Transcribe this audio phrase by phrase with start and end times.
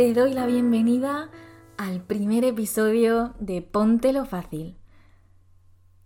[0.00, 1.28] Te doy la bienvenida
[1.76, 4.78] al primer episodio de Ponte lo Fácil.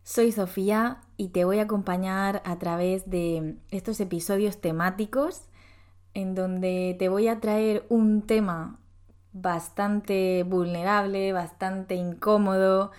[0.03, 5.49] Soy Sofía y te voy a acompañar a través de estos episodios temáticos
[6.13, 8.81] en donde te voy a traer un tema
[9.33, 12.91] bastante vulnerable, bastante incómodo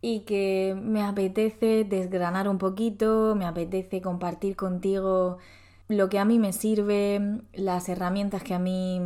[0.00, 5.38] y que me apetece desgranar un poquito, me apetece compartir contigo
[5.88, 9.00] lo que a mí me sirve, las herramientas que a mí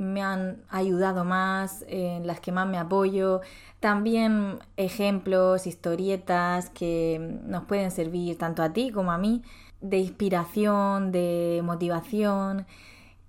[0.00, 3.40] me han ayudado más, en las que más me apoyo,
[3.80, 9.42] también ejemplos, historietas que nos pueden servir tanto a ti como a mí
[9.80, 12.66] de inspiración, de motivación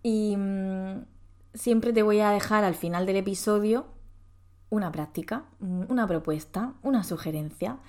[0.04, 1.06] y mm,
[1.54, 3.86] siempre te voy a dejar al final del episodio
[4.70, 7.80] una práctica, una propuesta, una sugerencia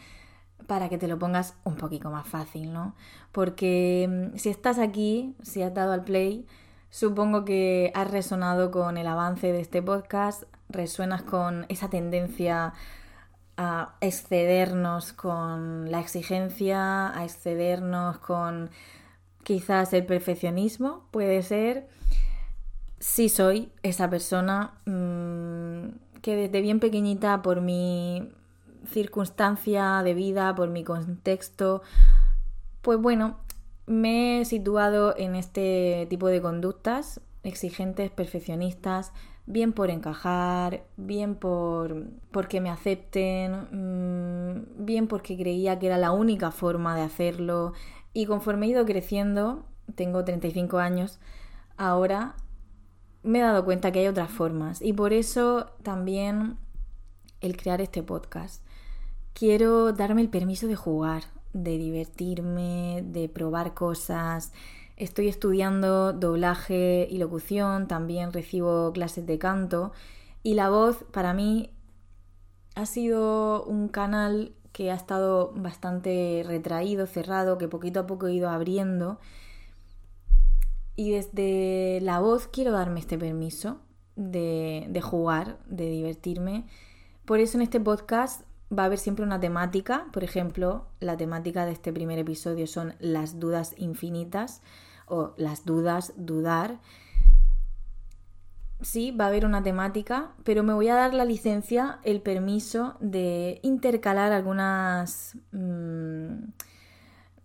[0.67, 2.94] para que te lo pongas un poquito más fácil, ¿no?
[3.30, 6.46] Porque mm, si estás aquí, si has dado al play,
[6.93, 12.75] supongo que has resonado con el avance de este podcast, resuenas con esa tendencia
[13.57, 18.70] a excedernos con la exigencia, a excedernos con
[19.43, 21.89] quizás el perfeccionismo, puede ser.
[22.98, 28.31] Sí soy esa persona mm, que desde bien pequeñita por mi
[28.87, 31.81] circunstancia de vida, por mi contexto,
[32.83, 33.39] pues bueno,
[33.86, 39.12] me he situado en este tipo de conductas exigentes, perfeccionistas,
[39.47, 46.12] bien por encajar, bien por porque me acepten, mm, bien porque creía que era la
[46.12, 47.72] única forma de hacerlo.
[48.12, 51.18] Y conforme he ido creciendo, tengo 35 años,
[51.77, 52.36] ahora
[53.23, 54.83] me he dado cuenta que hay otras formas.
[54.83, 56.57] Y por eso también
[57.40, 58.64] el crear este podcast.
[59.34, 64.52] Quiero darme el permiso de jugar, de divertirme, de probar cosas.
[64.96, 69.92] Estoy estudiando doblaje y locución, también recibo clases de canto
[70.42, 71.70] y la voz para mí
[72.74, 78.34] ha sido un canal que ha estado bastante retraído, cerrado, que poquito a poco he
[78.34, 79.19] ido abriendo.
[80.96, 83.80] Y desde la voz quiero darme este permiso
[84.17, 86.67] de, de jugar, de divertirme.
[87.24, 88.42] Por eso en este podcast
[88.77, 90.06] va a haber siempre una temática.
[90.12, 94.62] Por ejemplo, la temática de este primer episodio son las dudas infinitas
[95.06, 96.78] o las dudas, dudar.
[98.80, 102.96] Sí, va a haber una temática, pero me voy a dar la licencia, el permiso
[103.00, 106.50] de intercalar algunas mm,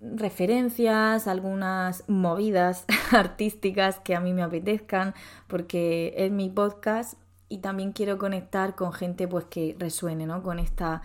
[0.01, 5.13] referencias, algunas movidas artísticas que a mí me apetezcan,
[5.47, 7.19] porque es mi podcast
[7.49, 10.43] y también quiero conectar con gente pues que resuene, ¿no?
[10.43, 11.01] Con esta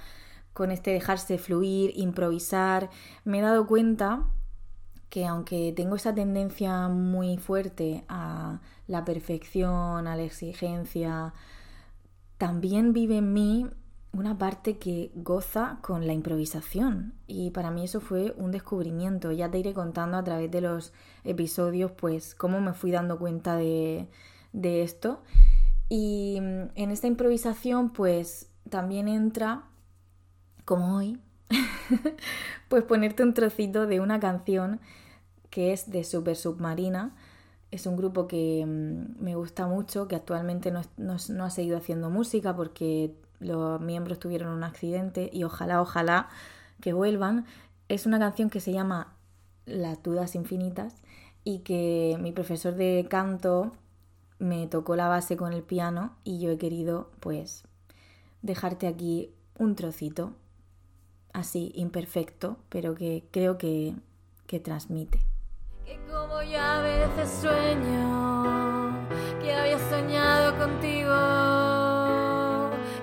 [0.52, 2.90] con este dejarse fluir, improvisar.
[3.24, 4.26] Me he dado cuenta
[5.08, 11.34] que aunque tengo esa tendencia muy fuerte a la perfección, a la exigencia,
[12.38, 13.66] también vive en mí
[14.12, 19.32] una parte que goza con la improvisación y para mí eso fue un descubrimiento.
[19.32, 20.92] Ya te iré contando a través de los
[21.24, 24.08] episodios pues cómo me fui dando cuenta de,
[24.52, 25.22] de esto
[25.94, 29.64] y mm, en esta improvisación pues también entra,
[30.64, 31.20] como hoy,
[32.70, 34.80] pues ponerte un trocito de una canción
[35.50, 37.14] que es de Super Submarina.
[37.70, 42.08] Es un grupo que mm, me gusta mucho, que actualmente no, no, ha seguido haciendo
[42.08, 46.30] música porque los miembros tuvieron un accidente y ojalá, ojalá
[46.80, 47.44] que vuelvan.
[47.90, 49.12] Es una canción que se llama
[49.66, 51.02] Las dudas infinitas
[51.44, 53.72] y que mi profesor de canto
[54.42, 57.62] me tocó la base con el piano y yo he querido pues
[58.42, 60.32] dejarte aquí un trocito
[61.32, 63.94] así imperfecto, pero que creo que,
[64.48, 65.20] que transmite.
[65.86, 69.08] Que como ya a veces sueño,
[69.40, 71.14] que había soñado contigo,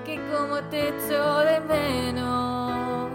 [0.04, 3.10] que como te echo de menos,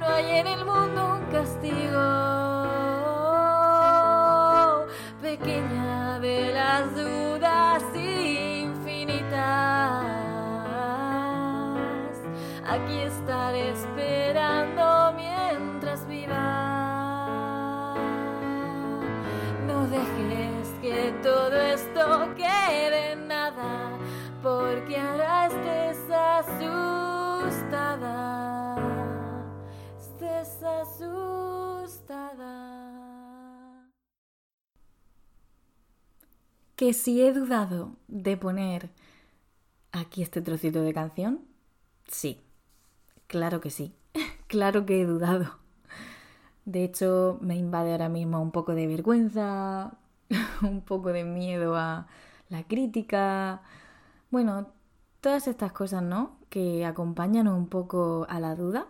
[0.00, 2.29] no hay en el mundo un castigo.
[36.80, 38.88] Que si he dudado de poner
[39.92, 41.40] aquí este trocito de canción,
[42.08, 42.40] sí,
[43.26, 43.92] claro que sí,
[44.46, 45.58] claro que he dudado.
[46.64, 49.92] De hecho, me invade ahora mismo un poco de vergüenza,
[50.62, 52.06] un poco de miedo a
[52.48, 53.60] la crítica,
[54.30, 54.68] Bueno,
[55.20, 56.38] todas estas cosas, ¿no?
[56.48, 58.86] Que acompañan un poco a la duda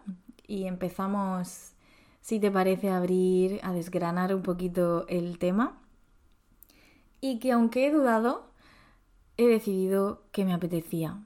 [0.46, 1.72] y empezamos,
[2.20, 5.79] si te parece, a abrir, a desgranar un poquito el tema.
[7.20, 8.50] Y que aunque he dudado,
[9.36, 11.22] he decidido que me apetecía,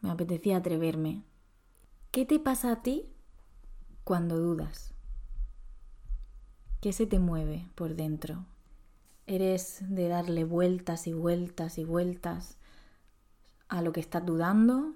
[0.00, 1.22] me apetecía atreverme.
[2.10, 3.08] ¿Qué te pasa a ti
[4.04, 4.94] cuando dudas?
[6.80, 8.46] ¿Qué se te mueve por dentro?
[9.26, 12.58] ¿Eres de darle vueltas y vueltas y vueltas
[13.68, 14.94] a lo que estás dudando?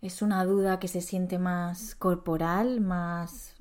[0.00, 3.56] ¿Es una duda que se siente más corporal, más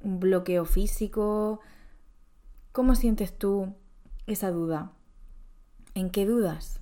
[0.00, 1.60] un bloqueo físico?
[2.72, 3.74] ¿Cómo sientes tú
[4.26, 4.92] esa duda?
[5.94, 6.80] ¿En qué dudas?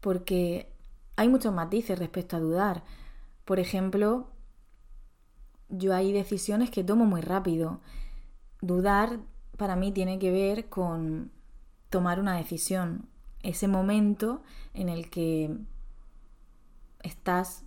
[0.00, 0.72] Porque
[1.16, 2.82] hay muchos matices respecto a dudar.
[3.44, 4.30] Por ejemplo,
[5.68, 7.80] yo hay decisiones que tomo muy rápido.
[8.60, 9.20] Dudar
[9.56, 11.30] para mí tiene que ver con
[11.90, 13.08] tomar una decisión.
[13.42, 14.42] Ese momento
[14.74, 15.56] en el que
[17.02, 17.64] estás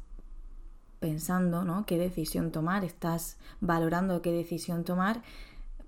[0.99, 1.85] pensando, ¿no?
[1.85, 2.83] ¿Qué decisión tomar?
[2.85, 5.21] Estás valorando qué decisión tomar.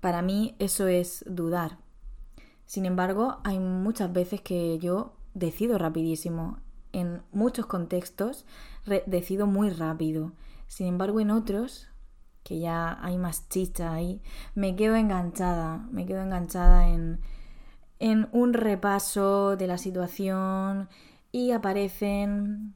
[0.00, 1.78] Para mí eso es dudar.
[2.66, 6.58] Sin embargo, hay muchas veces que yo decido rapidísimo.
[6.92, 8.46] En muchos contextos
[9.06, 10.32] decido muy rápido.
[10.66, 11.88] Sin embargo, en otros,
[12.42, 14.20] que ya hay más chicha ahí,
[14.54, 15.86] me quedo enganchada.
[15.90, 17.20] Me quedo enganchada en,
[17.98, 20.88] en un repaso de la situación
[21.32, 22.74] y aparecen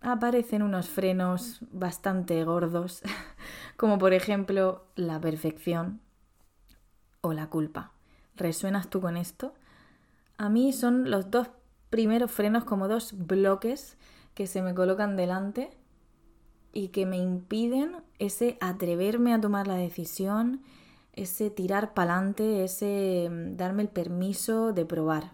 [0.00, 3.02] aparecen unos frenos bastante gordos,
[3.76, 6.00] como por ejemplo la perfección
[7.22, 7.95] o la culpa.
[8.36, 9.54] ¿Resuenas tú con esto?
[10.38, 11.48] A mí son los dos
[11.90, 13.96] primeros frenos como dos bloques
[14.34, 15.70] que se me colocan delante
[16.72, 20.60] y que me impiden ese atreverme a tomar la decisión,
[21.14, 25.32] ese tirar pa'lante, ese mm, darme el permiso de probar.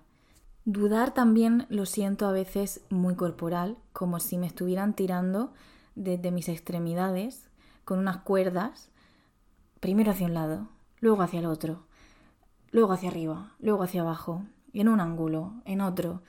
[0.65, 5.53] Dudar también lo siento a veces muy corporal, como si me estuvieran tirando
[5.97, 7.51] desde mis extremidades
[7.85, 8.89] con unas cuerdas,
[9.81, 10.69] primero hacia un lado,
[11.01, 11.83] luego hacia el otro,
[12.73, 16.23] luego hacia arriba, luego hacia abajo, en un ángulo, en otro.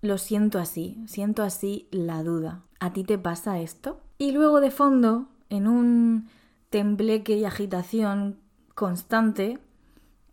[0.00, 2.62] Lo siento así, siento así la duda.
[2.80, 4.00] ¿A ti te pasa esto?
[4.16, 6.28] Y luego de fondo, en un
[6.70, 8.38] tembleque y agitación
[8.74, 9.58] constante,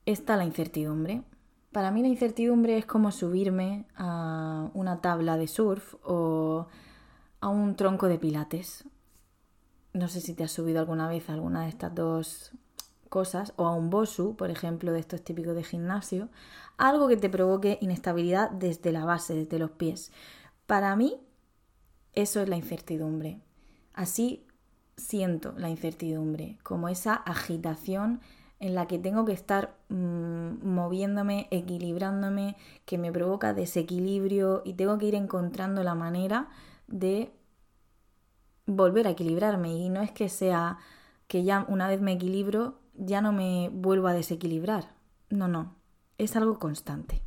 [0.05, 1.23] está la incertidumbre.
[1.71, 6.67] Para mí la incertidumbre es como subirme a una tabla de surf o
[7.41, 8.85] a un tronco de pilates.
[9.93, 12.51] No sé si te has subido alguna vez a alguna de estas dos
[13.09, 16.29] cosas, o a un bosu, por ejemplo, de estos típicos de gimnasio,
[16.77, 20.11] algo que te provoque inestabilidad desde la base, desde los pies.
[20.65, 21.19] Para mí,
[22.13, 23.41] eso es la incertidumbre.
[23.93, 24.45] Así
[24.95, 28.21] siento la incertidumbre, como esa agitación
[28.59, 34.97] en la que tengo que estar mm, moviéndome, equilibrándome, que me provoca desequilibrio y tengo
[34.97, 36.49] que ir encontrando la manera
[36.87, 37.31] de
[38.65, 39.73] volver a equilibrarme.
[39.73, 40.77] Y no es que sea
[41.27, 44.93] que ya una vez me equilibro, ya no me vuelvo a desequilibrar.
[45.29, 45.75] No, no,
[46.17, 47.23] es algo constante.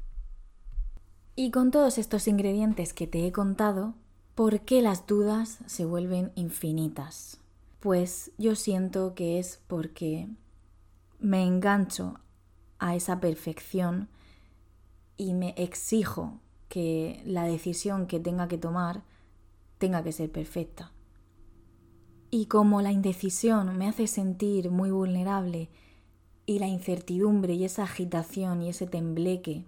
[1.34, 3.94] Y con todos estos ingredientes que te he contado,
[4.34, 7.40] ¿por qué las dudas se vuelven infinitas?
[7.80, 10.28] Pues yo siento que es porque
[11.18, 12.20] me engancho
[12.78, 14.08] a esa perfección
[15.16, 19.02] y me exijo que la decisión que tenga que tomar
[19.78, 20.92] tenga que ser perfecta.
[22.34, 25.68] Y como la indecisión me hace sentir muy vulnerable
[26.46, 29.66] y la incertidumbre y esa agitación y ese tembleque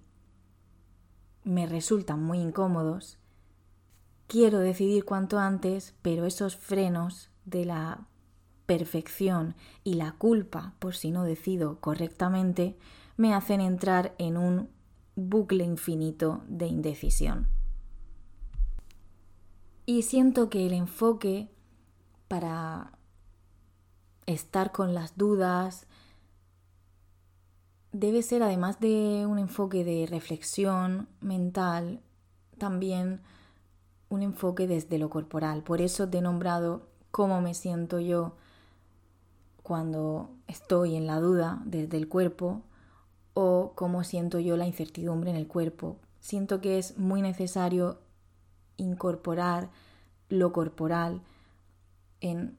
[1.45, 3.19] me resultan muy incómodos,
[4.29, 8.09] quiero decidir cuanto antes, pero esos frenos de la
[8.65, 12.79] perfección y la culpa por si no decido correctamente
[13.19, 14.71] me hacen entrar en un
[15.17, 17.47] bucle infinito de indecisión.
[19.85, 21.54] Y siento que el enfoque
[22.29, 22.93] para
[24.27, 25.87] estar con las dudas
[27.93, 32.01] debe ser, además de un enfoque de reflexión mental,
[32.59, 33.21] también
[34.09, 35.63] un enfoque desde lo corporal.
[35.63, 38.35] Por eso te he nombrado cómo me siento yo
[39.63, 42.63] cuando estoy en la duda desde el cuerpo
[43.33, 45.97] o cómo siento yo la incertidumbre en el cuerpo.
[46.21, 48.01] Siento que es muy necesario
[48.77, 49.71] incorporar
[50.29, 51.23] lo corporal
[52.25, 52.59] en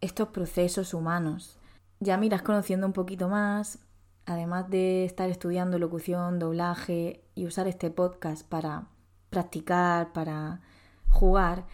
[0.00, 1.58] estos procesos humanos.
[2.00, 3.78] Ya miras conociendo un poquito más,
[4.26, 8.88] además de estar estudiando locución, doblaje y usar este podcast para
[9.30, 10.60] practicar, para
[11.08, 11.66] jugar,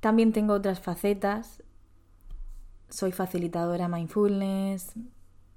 [0.00, 1.62] también tengo otras facetas
[2.94, 4.92] soy facilitadora mindfulness,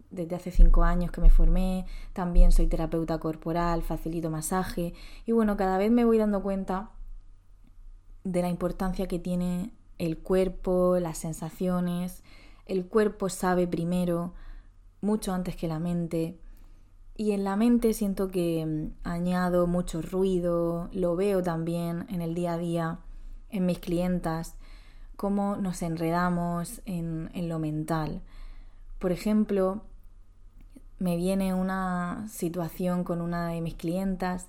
[0.10, 4.94] desde hace cinco años que me formé, también soy terapeuta corporal, facilito masaje
[5.26, 6.92] y bueno, cada vez me voy dando cuenta
[8.24, 12.24] de la importancia que tiene el cuerpo, las sensaciones.
[12.66, 14.34] El cuerpo sabe primero,
[15.02, 16.40] mucho antes que la mente.
[17.16, 22.36] Y en la mente siento que mm, añado mucho ruido, lo veo también en el
[22.36, 23.00] día a día,
[23.50, 24.56] en mis clientas,
[25.16, 28.22] cómo nos enredamos en, en lo mental.
[29.00, 29.82] Por ejemplo,
[31.00, 34.48] me viene una situación con una de mis clientas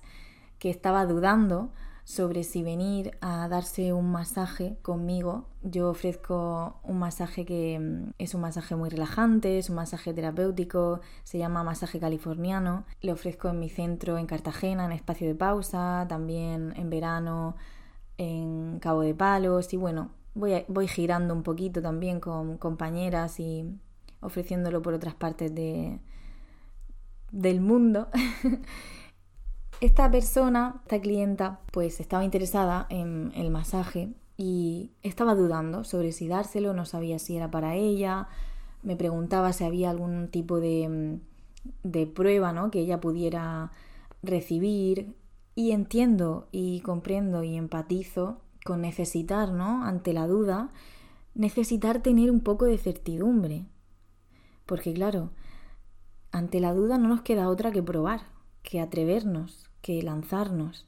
[0.59, 1.71] que estaba dudando
[2.09, 5.45] sobre si venir a darse un masaje conmigo.
[5.61, 11.01] Yo ofrezco un masaje que mm, es un masaje muy relajante, es un masaje terapéutico,
[11.23, 12.83] se llama masaje californiano.
[13.03, 17.55] Lo ofrezco en mi centro en Cartagena, en espacio de pausa, también en verano
[18.17, 23.79] en Cabo de Palos y bueno, voy, voy girando un poquito también con compañeras y
[24.19, 25.99] ofreciéndolo por otras partes de,
[27.31, 28.07] del mundo.
[29.81, 36.27] Esta persona, esta clienta, pues estaba interesada en el masaje y estaba dudando sobre si
[36.27, 38.27] dárselo, no sabía si era para ella,
[38.83, 41.19] me preguntaba si había algún tipo de,
[41.83, 42.71] de prueba ¿no?
[42.71, 43.71] que ella pudiera
[44.21, 45.15] recibir
[45.55, 49.85] y entiendo y comprendo y empatizo con necesitar, ¿no?
[49.85, 50.71] Ante la duda,
[51.35, 53.65] necesitar tener un poco de certidumbre.
[54.65, 55.31] Porque claro,
[56.31, 58.21] ante la duda no nos queda otra que probar,
[58.61, 60.87] que atrevernos, que lanzarnos.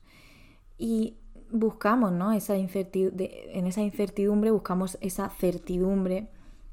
[0.78, 1.16] Y
[1.52, 2.32] buscamos, ¿no?
[2.32, 6.28] Esa incertidumbre, en esa incertidumbre buscamos esa certidumbre,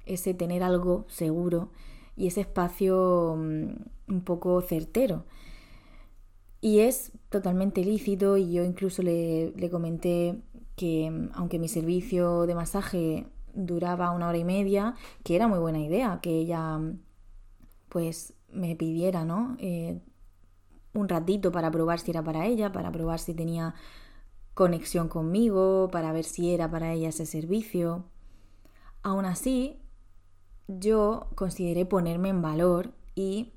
[0.06, 1.70] ese tener algo seguro
[2.16, 5.24] y ese espacio mm, un poco certero.
[6.60, 10.40] Y es totalmente lícito y yo incluso le, le comenté
[10.76, 14.94] que mm, aunque mi servicio de masaje duraba una hora y media,
[15.24, 17.00] que era muy buena idea que ella mm,
[17.88, 19.56] pues me pidiera, ¿no?
[19.58, 20.00] Eh,
[20.94, 23.74] un ratito para probar si era para ella, para probar si tenía
[24.54, 28.04] conexión conmigo, para ver si era para ella ese servicio.
[29.02, 29.80] Aún así,
[30.66, 33.52] yo consideré ponerme en valor y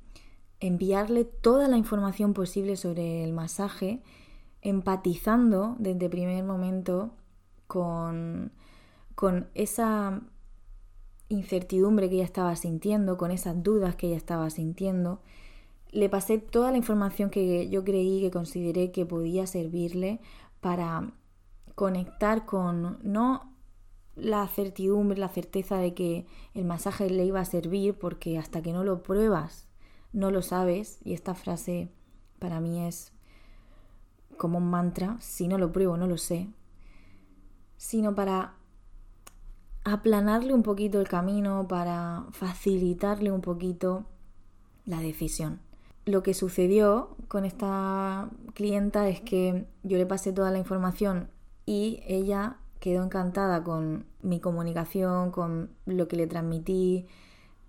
[0.59, 4.01] enviarle toda la información posible sobre el masaje,
[4.61, 7.15] empatizando desde primer momento
[7.65, 8.51] con,
[9.15, 10.21] con esa
[11.29, 15.21] incertidumbre que ella estaba sintiendo, con esas dudas que ella estaba sintiendo
[15.91, 20.21] le pasé toda la información que yo creí, que consideré que podía servirle
[20.61, 21.11] para
[21.75, 23.55] conectar con no
[24.15, 28.73] la certidumbre, la certeza de que el masaje le iba a servir, porque hasta que
[28.73, 29.67] no lo pruebas,
[30.13, 31.89] no lo sabes, y esta frase
[32.39, 33.13] para mí es
[34.37, 36.49] como un mantra, si no lo pruebo no lo sé,
[37.77, 38.55] sino para
[39.83, 44.05] aplanarle un poquito el camino, para facilitarle un poquito
[44.85, 45.59] la decisión
[46.05, 51.29] lo que sucedió con esta clienta es que yo le pasé toda la información
[51.65, 57.05] y ella quedó encantada con mi comunicación, con lo que le transmití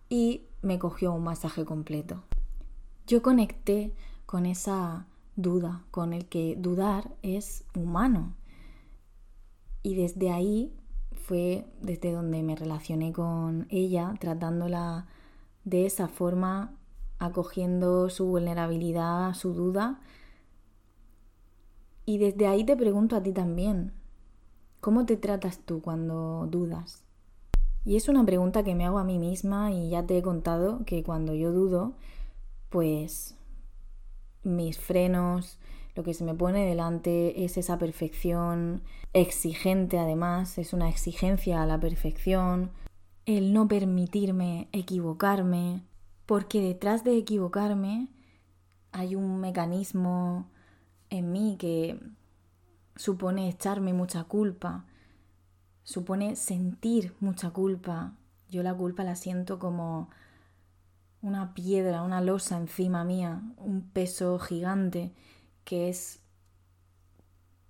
[0.08, 2.22] y me cogió un masaje completo.
[3.06, 3.92] Yo conecté
[4.26, 8.34] con esa duda, con el que dudar es humano.
[9.82, 10.72] Y desde ahí
[11.26, 15.06] fue desde donde me relacioné con ella, tratándola
[15.64, 16.74] de esa forma
[17.22, 20.00] acogiendo su vulnerabilidad, su duda.
[22.04, 23.92] Y desde ahí te pregunto a ti también,
[24.80, 27.04] ¿cómo te tratas tú cuando dudas?
[27.84, 30.84] Y es una pregunta que me hago a mí misma y ya te he contado
[30.84, 31.94] que cuando yo dudo,
[32.70, 33.36] pues
[34.42, 35.58] mis frenos,
[35.94, 41.66] lo que se me pone delante es esa perfección exigente además, es una exigencia a
[41.66, 42.70] la perfección,
[43.26, 45.82] el no permitirme equivocarme,
[46.26, 48.08] porque detrás de equivocarme
[48.92, 50.50] hay un mecanismo
[51.10, 52.00] en mí que
[52.96, 54.84] supone echarme mucha culpa,
[55.82, 58.14] supone sentir mucha culpa.
[58.48, 60.10] Yo la culpa la siento como
[61.22, 65.14] una piedra, una losa encima mía, un peso gigante
[65.64, 66.20] que es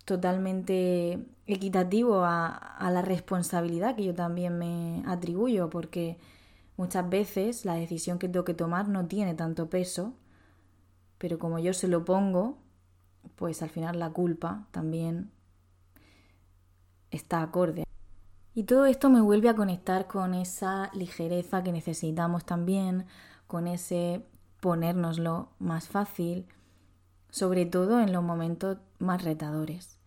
[0.05, 6.19] totalmente equitativo a, la responsabilidad que yo también me atribuyo, porque
[6.77, 10.15] Muchas veces la decisión que tengo que tomar no tiene tanto peso,
[11.19, 12.59] pero como yo se lo pongo,
[13.37, 15.31] pues al final la culpa también
[17.11, 17.85] está acorde.
[18.55, 23.07] Y todo esto me vuelve a conectar con esa ligereza que necesitamos también,
[23.47, 24.27] con ese
[24.61, 26.47] ponérnoslo más fácil,
[27.31, 29.99] sobre todo en los momentos más retadores.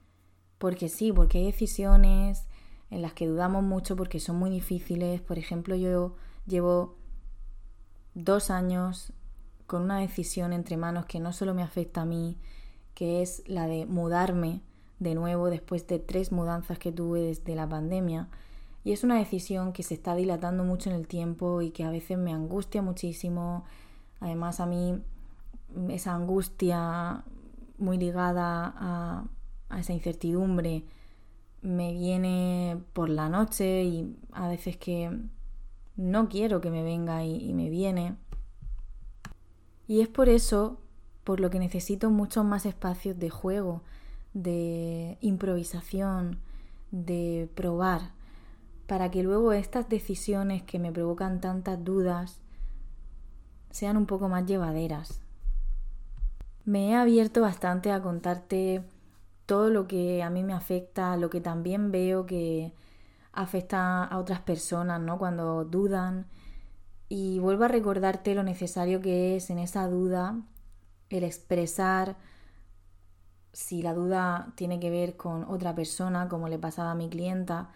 [0.57, 2.47] Porque sí, porque hay decisiones
[2.89, 5.21] en las que dudamos mucho porque son muy difíciles.
[5.21, 6.15] Por ejemplo, yo
[6.47, 6.95] Llevo
[8.13, 9.13] dos años
[9.67, 12.37] con una decisión entre manos que no solo me afecta a mí,
[12.93, 14.61] que es la de mudarme
[14.99, 18.29] de nuevo después de tres mudanzas que tuve desde la pandemia.
[18.83, 21.89] Y es una decisión que se está dilatando mucho en el tiempo y que a
[21.89, 23.65] veces me angustia muchísimo.
[24.19, 25.01] Además a mí
[25.89, 27.23] esa angustia
[27.77, 29.25] muy ligada a,
[29.77, 30.85] esa incertidumbre
[31.61, 35.19] me viene por la noche y a veces que
[35.97, 38.15] no quiero que me venga y, y me viene.
[39.87, 40.79] Y es por eso
[41.23, 43.81] por lo que necesito muchos más espacios de juego,
[44.33, 46.39] de improvisación,
[46.91, 48.11] de probar,
[48.87, 52.41] para que luego estas decisiones que me provocan tantas dudas
[53.71, 55.19] sean un poco más llevaderas.
[56.63, 58.83] Me he abierto bastante a contarte
[59.45, 62.73] todo lo que a mí me afecta, lo que también veo que
[63.35, 65.17] afecta a otras personas, ¿no?
[65.17, 66.27] Cuando dudan.
[67.09, 70.41] Y vuelvo a recordarte lo necesario que es en esa duda
[71.09, 72.17] el expresar
[73.53, 77.69] si la duda tiene que ver con otra persona, como le pasaba a mi clienta,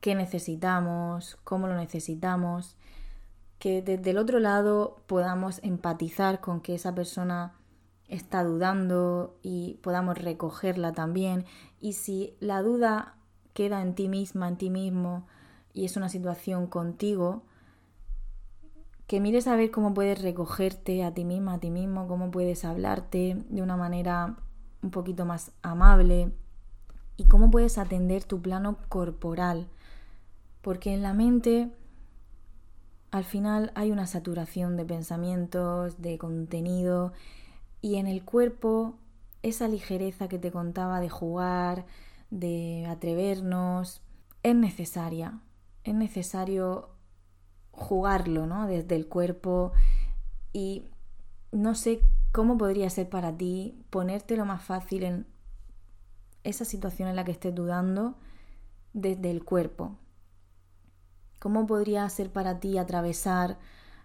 [0.00, 2.76] qué necesitamos, cómo lo necesitamos,
[3.58, 7.52] que desde el otro lado podamos empatizar con que esa persona
[8.08, 11.44] está dudando y podamos recogerla también.
[11.78, 13.17] Y si la duda
[13.58, 15.26] queda en ti misma, en ti mismo,
[15.74, 17.42] y es una situación contigo,
[19.08, 22.64] que mires a ver cómo puedes recogerte a ti misma, a ti mismo, cómo puedes
[22.64, 24.36] hablarte de una manera
[24.80, 26.30] un poquito más amable
[27.16, 29.66] y cómo puedes atender tu plano corporal.
[30.62, 31.68] Porque en la mente
[33.10, 37.12] al final hay una saturación de pensamientos, de contenido
[37.80, 38.94] y en el cuerpo,
[39.42, 41.86] esa ligereza que te contaba de jugar,
[42.30, 44.02] de atrevernos,
[44.42, 45.40] es necesaria.
[45.84, 46.90] Es necesario
[47.70, 48.66] jugarlo, ¿no?
[48.66, 49.72] Desde el cuerpo
[50.52, 50.84] y
[51.52, 52.00] no sé
[52.32, 55.26] cómo podría ser para ti ponértelo más fácil en
[56.44, 58.16] esa situación en la que estés dudando
[58.92, 59.96] desde el cuerpo.
[61.38, 63.58] ¿Cómo podría ser para ti atravesar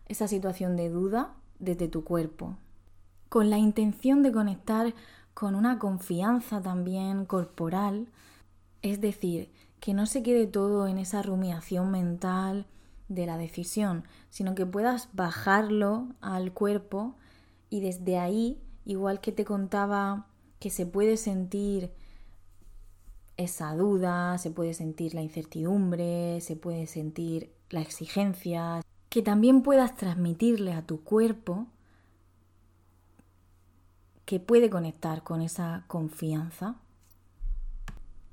[0.06, 2.58] esa situación de duda desde tu cuerpo?
[3.34, 4.94] con la intención de conectar
[5.34, 8.08] con una confianza también corporal,
[8.82, 12.68] es decir, que no se quede todo en esa rumiación mental
[13.10, 17.16] de la decisión, sino que puedas bajarlo al cuerpo
[17.70, 20.28] y desde ahí, igual que te contaba
[20.60, 21.92] que se puede sentir
[23.36, 29.96] esa duda, se puede sentir la incertidumbre, se puede sentir la exigencia, que también puedas
[29.96, 31.68] transmitirle a tu cuerpo
[34.26, 36.76] que puede conectar con esa confianza.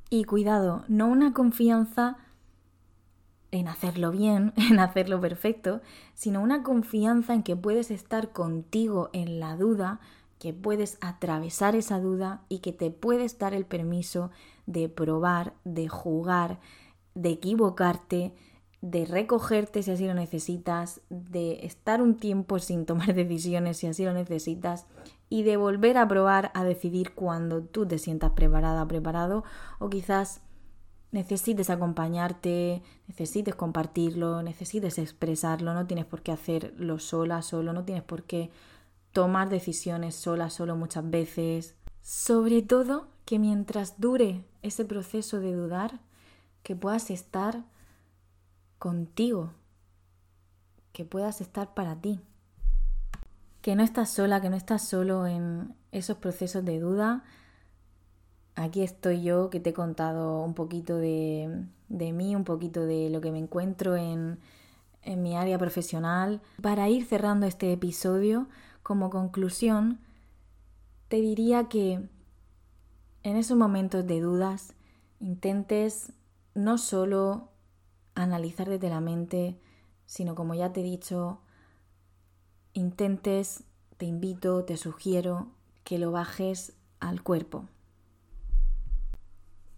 [0.08, 2.16] Y cuidado, no una confianza
[3.50, 5.80] en hacerlo bien, en hacerlo perfecto,
[6.14, 10.00] sino una confianza en que puedes estar contigo en la duda,
[10.38, 14.30] que puedes atravesar esa duda y que te puedes dar el permiso
[14.66, 16.60] de probar, de jugar,
[17.14, 18.32] de equivocarte,
[18.80, 24.04] de recogerte si así lo necesitas, de estar un tiempo sin tomar decisiones si así
[24.04, 24.86] lo necesitas
[25.30, 29.44] y de volver a probar a decidir cuando tú te sientas preparada, preparado
[29.78, 30.42] o quizás
[31.12, 38.02] necesites acompañarte, necesites compartirlo, necesites expresarlo, no tienes por qué hacerlo sola, solo, no tienes
[38.02, 38.50] por qué
[39.12, 41.76] tomar decisiones sola, solo muchas veces.
[42.02, 46.00] Sobre todo que mientras dure ese proceso de dudar,
[46.64, 47.64] que puedas estar
[48.80, 49.52] contigo,
[50.92, 52.20] que puedas estar para ti
[53.62, 57.24] que no estás sola, que no estás solo en esos procesos de duda.
[58.54, 63.20] Aquí estoy yo que te he contado un poquito de, mí, un poquito de lo
[63.20, 64.38] que me encuentro en,
[65.02, 66.40] en mi área profesional.
[66.62, 68.48] Para ir cerrando este episodio,
[68.82, 70.00] como conclusión,
[71.08, 72.08] te diría que
[73.22, 74.74] en esos momentos de dudas
[75.20, 76.12] intentes
[76.54, 77.50] no solo
[78.14, 79.58] analizar desde la mente,
[80.06, 81.40] sino como ya te he dicho,
[82.74, 83.64] intentes,
[83.96, 85.48] te invito, te sugiero
[85.84, 87.68] que lo bajes al cuerpo.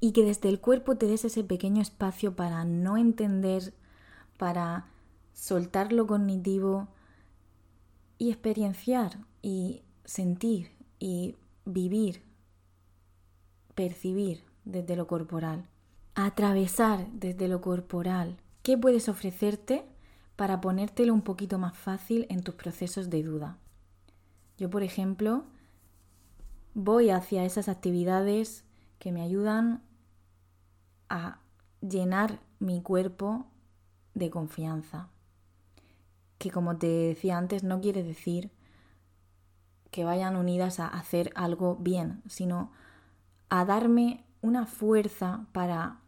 [0.00, 3.72] Y que desde el cuerpo te des ese pequeño espacio para no entender,
[4.36, 4.86] para
[5.32, 6.88] soltar lo cognitivo
[8.18, 12.22] y experienciar y sentir y vivir,
[13.74, 15.66] percibir desde lo corporal,
[16.14, 18.36] atravesar desde lo corporal.
[18.62, 19.84] ¿Qué puedes ofrecerte
[20.36, 23.58] para ponértelo un poquito más fácil en tus procesos de duda.
[24.58, 25.44] Yo, por ejemplo,
[26.74, 28.64] voy hacia esas actividades
[28.98, 29.82] que me ayudan
[31.08, 31.40] a
[31.80, 33.46] llenar mi cuerpo
[34.14, 35.08] de confianza.
[36.38, 38.50] Que como te decía antes, no quiere decir
[39.90, 42.72] que vayan unidas a hacer algo bien, sino
[43.50, 46.00] a darme una fuerza para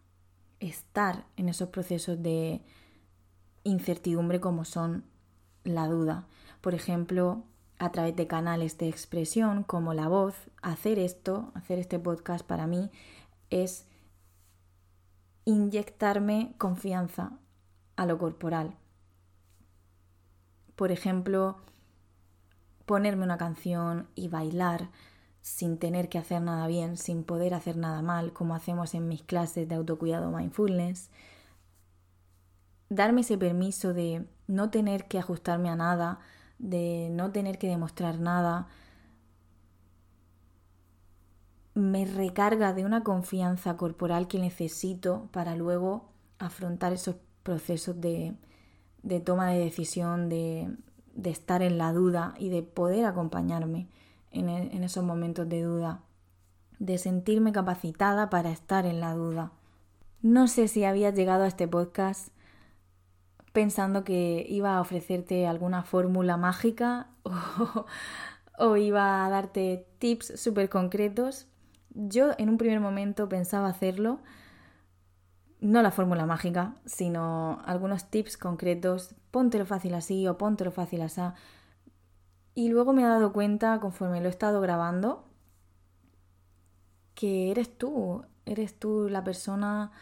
[0.60, 2.62] estar en esos procesos de
[3.64, 5.04] incertidumbre como son
[5.64, 6.26] la duda.
[6.60, 7.42] Por ejemplo,
[7.78, 12.66] a través de canales de expresión como la voz, hacer esto, hacer este podcast para
[12.66, 12.90] mí
[13.50, 13.86] es
[15.44, 17.32] inyectarme confianza
[17.96, 18.74] a lo corporal.
[20.76, 21.58] Por ejemplo,
[22.86, 24.88] ponerme una canción y bailar
[25.40, 29.22] sin tener que hacer nada bien, sin poder hacer nada mal, como hacemos en mis
[29.22, 31.10] clases de autocuidado mindfulness.
[32.88, 36.20] Darme ese permiso de no tener que ajustarme a nada,
[36.58, 38.68] de no tener que demostrar nada,
[41.74, 48.36] me recarga de una confianza corporal que necesito para luego afrontar esos procesos de,
[49.24, 50.74] toma de decisión, de,
[51.14, 53.88] de estar en la duda y de poder acompañarme
[54.30, 56.02] e, en, esos momentos de duda,
[56.78, 59.52] de sentirme capacitada para estar en la duda.
[60.22, 62.28] No sé si habías llegado a este podcast
[63.54, 67.06] pensando que iba a ofrecerte alguna fórmula mágica
[68.58, 71.46] o, iba a darte tips súper concretos.
[71.90, 74.18] Yo en un primer momento pensaba hacerlo,
[75.60, 81.22] no la fórmula mágica, sino algunos tips concretos, póntelo fácil así o póntelo fácil así,
[82.56, 85.28] y luego me he dado cuenta, conforme lo he estado grabando,
[87.14, 89.92] que eres tú, eres tú la persona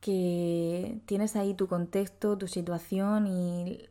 [0.00, 3.88] que tienes ahí tu contexto, tu situación y,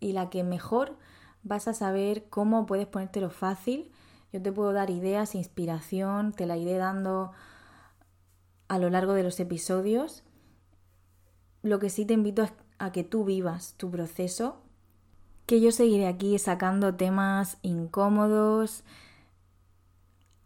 [0.00, 0.96] y la que mejor
[1.42, 3.90] vas a saber cómo puedes ponértelo fácil.
[4.32, 7.32] Yo te puedo dar ideas, inspiración, te la iré dando
[8.68, 10.24] a lo largo de los episodios.
[11.62, 14.62] Lo que sí te invito es a que tú vivas tu proceso
[15.46, 18.84] que yo seguiré aquí sacando temas incómodos,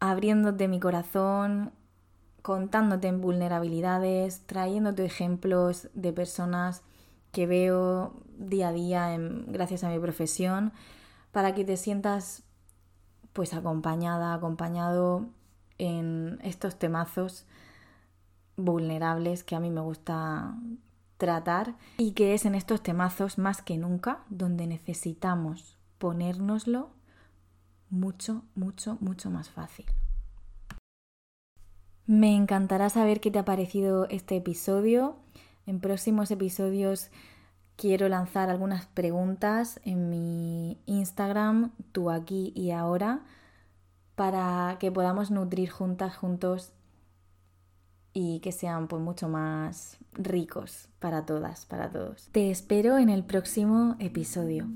[0.00, 1.72] abriéndote mi corazón,
[2.46, 6.84] contándote en vulnerabilidades, trayéndote ejemplos de personas
[7.32, 9.16] que veo día a día
[9.48, 10.72] gracias a mi profesión,
[11.32, 12.44] para que te sientas
[13.32, 15.26] pues acompañada, acompañado
[15.78, 17.46] en estos temazos
[18.56, 20.54] vulnerables que a mí me gusta
[21.16, 26.90] tratar y que es en estos temazos más que nunca donde necesitamos ponérnoslo
[27.90, 29.86] mucho, mucho, mucho más fácil.
[32.06, 35.16] Me encantará saber qué te ha parecido este episodio.
[35.66, 37.10] En próximos episodios
[37.76, 43.24] quiero lanzar algunas preguntas en mi Instagram, tú aquí y ahora,
[44.14, 46.72] para que podamos nutrir juntas, juntos
[48.12, 52.28] y que sean pues mucho más ricos para todas, para todos.
[52.32, 54.66] Te espero en el próximo episodio.